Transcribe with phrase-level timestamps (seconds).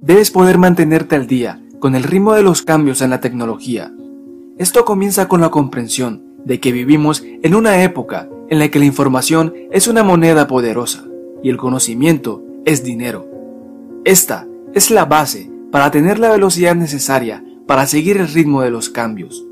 [0.00, 3.92] Debes poder mantenerte al día con el ritmo de los cambios en la tecnología.
[4.58, 8.84] Esto comienza con la comprensión de que vivimos en una época en la que la
[8.84, 11.04] información es una moneda poderosa
[11.42, 13.28] y el conocimiento es dinero.
[14.04, 18.88] Esta es la base para tener la velocidad necesaria para seguir el ritmo de los
[18.88, 19.44] cambios.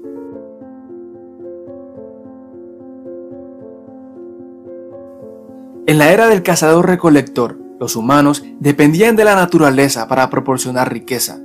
[5.87, 11.41] En la era del cazador-recolector, los humanos dependían de la naturaleza para proporcionar riqueza.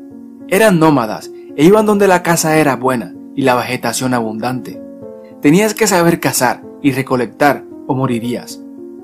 [0.48, 4.82] Eran nómadas e iban donde la caza era buena y la vegetación abundante.
[5.42, 8.62] Tenías que saber cazar y recolectar o morirías.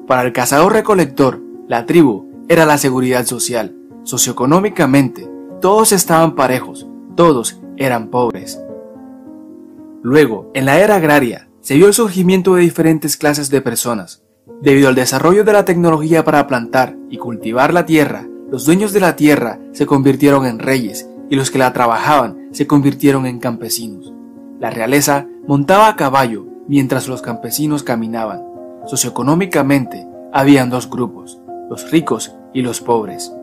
[0.08, 3.76] Para el cazador-recolector, la tribu era la seguridad social.
[4.04, 5.28] Socioeconómicamente,
[5.62, 8.62] todos estaban parejos, todos eran pobres.
[10.04, 14.22] Luego, en la era agraria, se vio el surgimiento de diferentes clases de personas,
[14.62, 19.00] Debido al desarrollo de la tecnología para plantar y cultivar la tierra, los dueños de
[19.00, 24.14] la tierra se convirtieron en reyes y los que la trabajaban se convirtieron en campesinos.
[24.60, 28.44] La realeza montaba a caballo mientras los campesinos caminaban.
[28.86, 33.34] Socioeconómicamente habían dos grupos, los ricos y los pobres.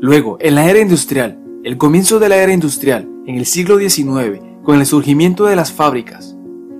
[0.00, 4.40] Luego, en la era industrial, el comienzo de la era industrial, en el siglo XIX,
[4.64, 6.35] con el surgimiento de las fábricas,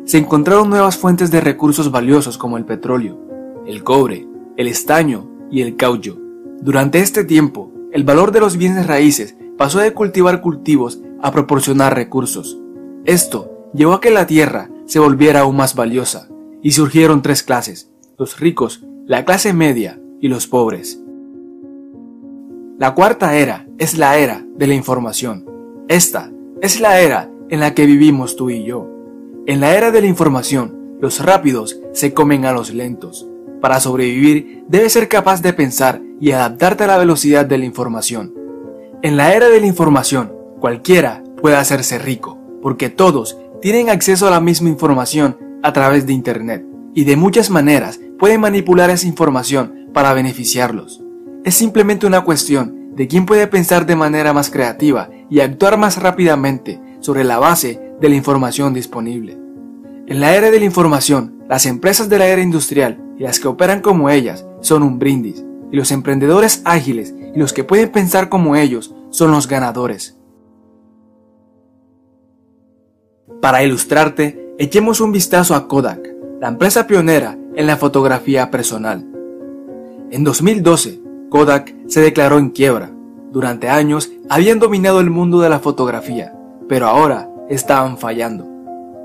[0.07, 3.19] se encontraron nuevas fuentes de recursos valiosos como el petróleo,
[3.67, 4.27] el cobre,
[4.57, 6.17] el estaño y el caucho.
[6.61, 11.97] Durante este tiempo, el valor de los bienes raíces pasó de cultivar cultivos a proporcionar
[11.97, 12.57] recursos.
[13.05, 16.29] Esto llevó a que la tierra se volviera aún más valiosa
[16.63, 21.03] y surgieron tres clases, los ricos, la clase media y los pobres.
[22.79, 25.45] La cuarta era es la era de la información.
[25.89, 26.31] Esta
[26.63, 28.96] es la era en la que vivimos tú y yo.
[29.49, 33.29] En la era de la información, los rápidos se comen a los lentos.
[33.61, 38.35] Para sobrevivir, debes ser capaz de pensar y adaptarte a la velocidad de la información.
[39.03, 44.33] En la era de la información, cualquiera puede hacerse rico, porque todos tienen acceso a
[44.33, 49.91] la misma información a través de Internet, y de muchas maneras pueden manipular esa información
[49.95, 51.05] para beneficiarlos.
[51.45, 56.03] Es simplemente una cuestión de quién puede pensar de manera más creativa y actuar más
[56.03, 59.39] rápidamente sobre la base de la información disponible.
[60.07, 63.49] En la era de la información, las empresas de la era industrial y las que
[63.49, 68.29] operan como ellas son un brindis, y los emprendedores ágiles y los que pueden pensar
[68.29, 70.17] como ellos son los ganadores.
[73.41, 76.01] Para ilustrarte, echemos un vistazo a Kodak,
[76.41, 79.07] la empresa pionera en la fotografía personal.
[80.11, 82.91] En 2012, Kodak se declaró en quiebra.
[83.33, 86.33] Durante años habían dominado el mundo de la fotografía,
[86.69, 88.47] pero ahora estaban fallando.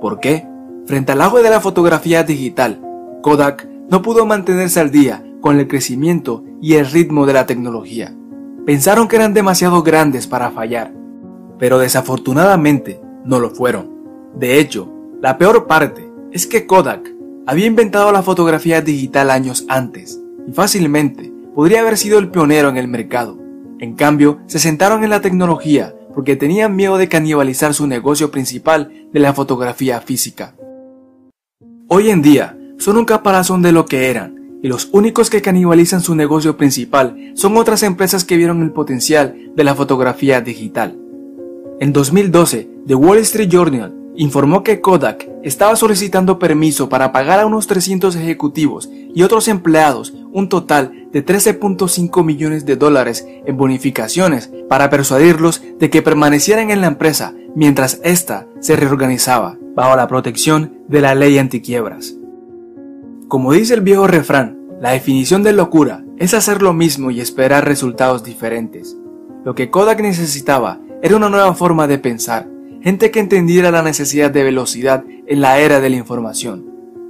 [0.02, 0.48] ¿Por qué?
[0.86, 2.82] Frente al agua de la fotografía digital,
[3.22, 8.16] Kodak no pudo mantenerse al día con el crecimiento y el ritmo de la tecnología.
[8.66, 10.94] Pensaron que eran demasiado grandes para fallar,
[11.60, 13.90] pero desafortunadamente no lo fueron.
[14.36, 14.92] De hecho,
[15.22, 17.12] la peor parte es que Kodak
[17.46, 22.78] había inventado la fotografía digital años antes y fácilmente podría haber sido el pionero en
[22.78, 23.38] el mercado.
[23.80, 28.92] En cambio, se sentaron en la tecnología porque tenían miedo de canibalizar su negocio principal
[29.12, 30.56] de la fotografía física.
[31.88, 36.02] Hoy en día son un caparazón de lo que eran, y los únicos que canibalizan
[36.02, 40.98] su negocio principal son otras empresas que vieron el potencial de la fotografía digital.
[41.80, 47.46] En 2012, The Wall Street Journal informó que Kodak estaba solicitando permiso para pagar a
[47.46, 54.52] unos 300 ejecutivos y otros empleados un total de 13.5 millones de dólares en bonificaciones
[54.70, 60.80] para persuadirlos de que permanecieran en la empresa mientras ésta se reorganizaba bajo la protección
[60.88, 62.16] de la ley antiquiebras.
[63.28, 67.66] Como dice el viejo refrán, la definición de locura es hacer lo mismo y esperar
[67.66, 68.98] resultados diferentes.
[69.46, 72.48] Lo que Kodak necesitaba era una nueva forma de pensar,
[72.82, 76.66] gente que entendiera la necesidad de velocidad en la era de la información.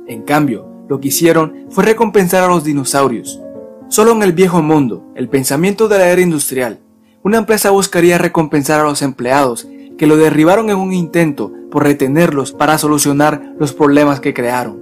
[0.08, 3.40] En cambio, lo que hicieron fue recompensar a los dinosaurios.
[3.88, 6.82] Solo en el viejo mundo, el pensamiento de la era industrial,
[7.24, 12.52] una empresa buscaría recompensar a los empleados que lo derribaron en un intento por retenerlos
[12.52, 14.82] para solucionar los problemas que crearon.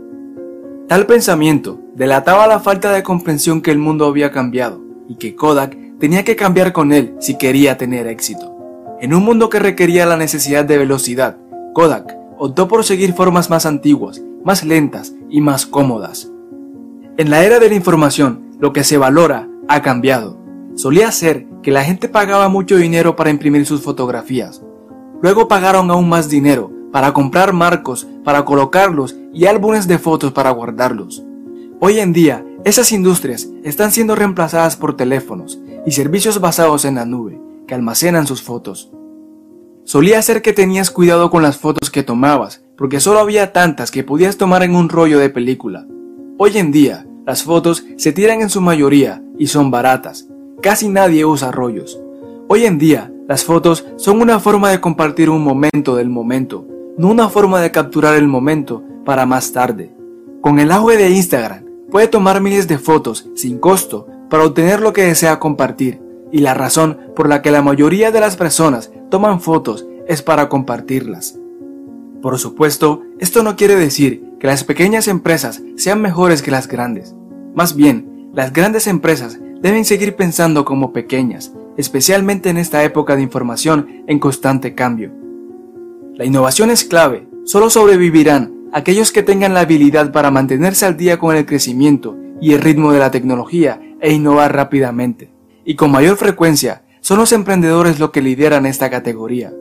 [0.88, 5.78] Tal pensamiento delataba la falta de comprensión que el mundo había cambiado y que Kodak
[6.00, 8.98] tenía que cambiar con él si quería tener éxito.
[9.00, 11.38] En un mundo que requería la necesidad de velocidad,
[11.76, 16.32] Kodak optó por seguir formas más antiguas, más lentas y más cómodas.
[17.18, 20.40] En la era de la información, lo que se valora ha cambiado.
[20.76, 24.64] Solía ser que la gente pagaba mucho dinero para imprimir sus fotografías.
[25.22, 30.52] Luego pagaron aún más dinero para comprar marcos, para colocarlos y álbumes de fotos para
[30.52, 31.24] guardarlos.
[31.80, 37.06] Hoy en día Esas industrias están siendo reemplazadas por teléfonos y servicios basados en la
[37.06, 38.92] nube que almacenan sus fotos.
[39.86, 44.06] Solía ser que tenías cuidado con las fotos que tomabas, porque solo había tantas que
[44.06, 45.86] podías tomar en un rollo de película.
[46.38, 50.30] Hoy en día, las fotos se tiran en su mayoría y son baratas.
[50.62, 52.00] Casi nadie usa rollos.
[52.48, 56.66] Hoy en día, las fotos son una forma de compartir un momento del momento,
[56.98, 59.94] no una forma de capturar el momento para más tarde.
[60.40, 64.94] Con el auge de Instagram, puede tomar miles de fotos sin costo para obtener lo
[64.94, 69.42] que desea compartir, y la razón por la que la mayoría de las personas toman
[69.42, 71.39] fotos es para compartirlas.
[72.22, 77.16] Por supuesto, esto no quiere decir que las pequeñas empresas sean mejores que las grandes.
[77.56, 83.22] Más bien, las grandes empresas deben seguir pensando como pequeñas, especialmente en esta época de
[83.22, 85.12] información en constante cambio.
[86.16, 91.18] La innovación es clave, solo sobrevivirán aquellos que tengan la habilidad para mantenerse al día
[91.18, 95.32] con el crecimiento y el ritmo de la tecnología e innovar rápidamente.
[95.66, 99.54] Y con mayor frecuencia, son los emprendedores los que lideran esta categoría.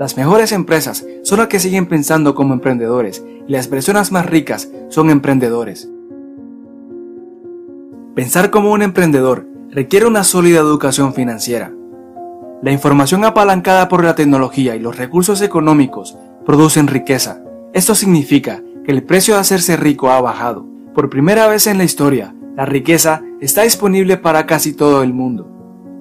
[0.00, 4.72] Las mejores empresas son las que siguen pensando como emprendedores y las personas más ricas
[4.88, 5.90] son emprendedores.
[8.14, 11.74] Pensar como un emprendedor requiere una sólida educación financiera.
[12.62, 16.16] La información apalancada por la tecnología y los recursos económicos
[16.46, 17.42] producen riqueza.
[17.74, 20.64] Esto significa que el precio de hacerse rico ha bajado.
[20.94, 25.46] Por primera vez en la historia, la riqueza está disponible para casi todo el mundo.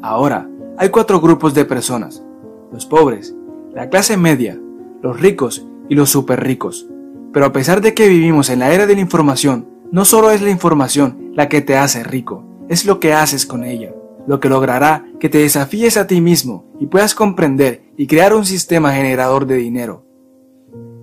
[0.02, 0.48] Ahora,
[0.78, 2.24] hay cuatro grupos de personas.
[2.72, 3.36] Los pobres,
[3.74, 4.60] la clase media,
[5.02, 6.88] los ricos y los super ricos.
[7.34, 10.42] Pero a pesar de que vivimos en la era de la información, no solo es
[10.42, 13.94] la información la que te hace rico, es lo que haces con ella,
[14.28, 18.46] lo que logrará que te desafíes a ti mismo y puedas comprender y crear un
[18.46, 20.06] sistema generador de dinero.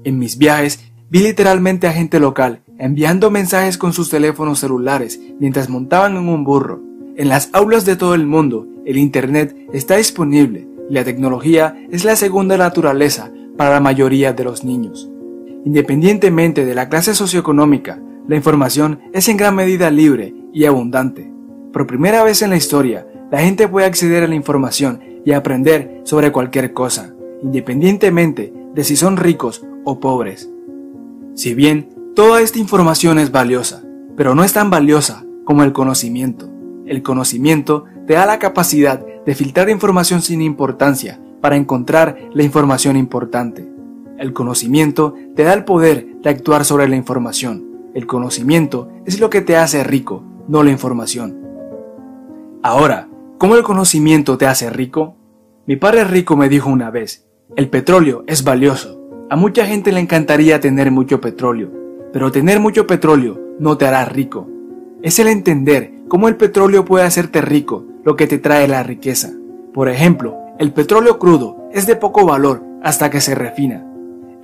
[0.05, 0.81] En mis viajes
[1.11, 6.45] vi literalmente a gente local enviando mensajes con sus teléfonos celulares mientras montaban en un
[6.45, 6.81] burro.
[7.17, 12.17] En las aulas de todo el mundo, el Internet está disponible la tecnología es la
[12.17, 15.11] segunda naturaleza para la mayoría de los niños.
[15.65, 21.33] Independientemente de la clase socioeconómica, la información es en gran medida libre y abundante.
[21.73, 26.03] Por primera vez en la historia, la gente puede acceder a la información y aprender
[26.05, 30.49] sobre cualquier cosa, independientemente de si son ricos o pobres.
[31.35, 33.83] Si bien toda esta información es valiosa,
[34.17, 36.49] pero no es tan valiosa como el conocimiento.
[36.87, 42.97] El conocimiento te da la capacidad de filtrar información sin importancia para encontrar la información
[42.97, 43.69] importante.
[44.19, 47.91] El conocimiento te da el poder de actuar sobre la información.
[47.95, 51.37] El conocimiento es lo que te hace rico, no la información.
[52.63, 55.17] Ahora, ¿cómo el conocimiento te hace rico?
[55.67, 57.27] Mi padre rico me dijo una vez,
[57.57, 59.01] el petróleo es valioso.
[59.29, 61.73] A mucha gente le encantaría tener mucho petróleo,
[62.13, 64.49] pero tener mucho petróleo no te hará rico.
[65.03, 69.33] Es el entender cómo el petróleo puede hacerte rico lo que te trae la riqueza.
[69.75, 73.85] Por ejemplo, el petróleo crudo es de poco valor hasta que se refina.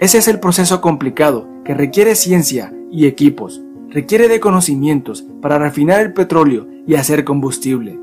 [0.00, 6.00] Ese es el proceso complicado que requiere ciencia y equipos, requiere de conocimientos para refinar
[6.00, 8.00] el petróleo y hacer combustible.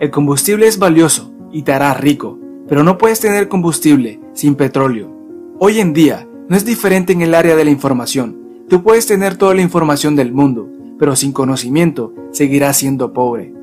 [0.00, 5.14] El combustible es valioso y te hará rico, pero no puedes tener combustible sin petróleo.
[5.58, 8.64] Hoy en día no es diferente en el área de la información.
[8.70, 13.55] Tú puedes tener toda la información del mundo, pero sin conocimiento seguirás siendo pobre.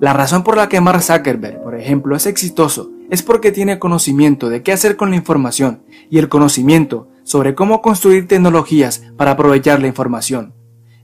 [0.00, 4.48] La razón por la que Mark Zuckerberg, por ejemplo, es exitoso es porque tiene conocimiento
[4.48, 9.80] de qué hacer con la información y el conocimiento sobre cómo construir tecnologías para aprovechar
[9.80, 10.52] la información.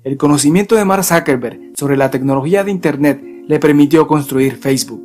[0.02, 5.02] El conocimiento de Mark Zuckerberg sobre la tecnología de Internet le permitió construir Facebook.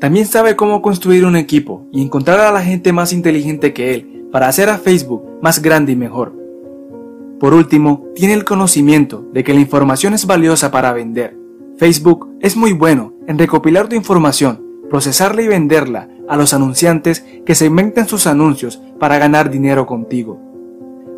[0.00, 4.26] También sabe cómo construir un equipo y encontrar a la gente más inteligente que él
[4.30, 6.34] para hacer a Facebook más grande y mejor.
[7.40, 11.43] Por último, tiene el conocimiento de que la información es valiosa para vender.
[11.76, 17.56] Facebook es muy bueno en recopilar tu información, procesarla y venderla a los anunciantes que
[17.56, 20.40] se inventan sus anuncios para ganar dinero contigo.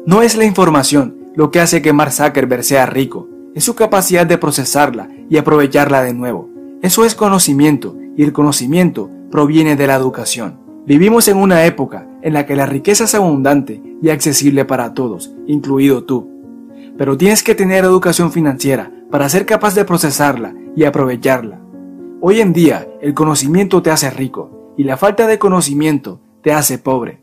[0.06, 4.26] No es la información lo que hace que Mark Zuckerberg sea rico, es su capacidad
[4.26, 6.48] de procesarla y aprovecharla de nuevo.
[6.80, 10.58] Eso es conocimiento y el conocimiento proviene de la educación.
[10.86, 15.34] Vivimos en una época en la que la riqueza es abundante y accesible para todos,
[15.46, 16.30] incluido tú.
[16.96, 21.58] Pero tienes que tener educación financiera para ser capaz de procesarla y aprovecharla.
[22.20, 26.76] Hoy en día el conocimiento te hace rico y la falta de conocimiento te hace
[26.76, 27.22] pobre.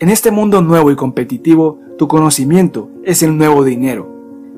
[0.00, 4.06] En este mundo nuevo y competitivo, tu conocimiento es el nuevo dinero.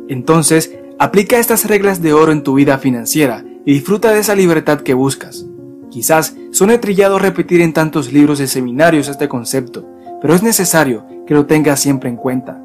[0.09, 4.81] Entonces, aplica estas reglas de oro en tu vida financiera y disfruta de esa libertad
[4.81, 5.47] que buscas.
[5.89, 9.89] Quizás suene trillado repetir en tantos libros y seminarios este concepto,
[10.21, 12.61] pero es necesario que lo tengas siempre en cuenta.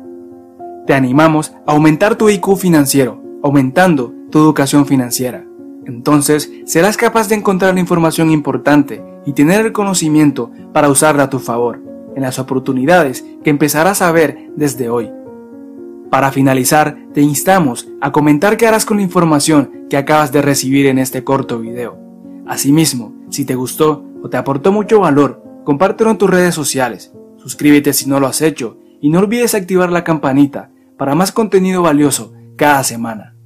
[0.88, 5.46] Te animamos a aumentar tu IQ financiero, aumentando tu educación financiera.
[5.86, 11.30] Entonces serás capaz de encontrar la información importante y tener el conocimiento para usarla a
[11.30, 11.82] tu favor
[12.16, 15.12] en las oportunidades que empezarás a ver desde hoy.
[16.10, 20.88] Para finalizar, te instamos a comentar qué harás con la información que acabas de recibir
[20.88, 21.98] en este corto video.
[22.48, 27.94] Asimismo, si te gustó o te aportó mucho valor, compártelo en tus redes sociales, suscríbete
[27.94, 32.34] si no lo has hecho y no olvides activar la campanita para más contenido valioso
[32.58, 33.37] cada semana.